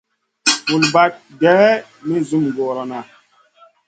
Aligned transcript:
Vul 0.69 0.83
bahd 0.93 1.15
geyn 1.41 1.85
mi 2.07 2.17
sum 2.29 2.43
gurona. 2.55 2.99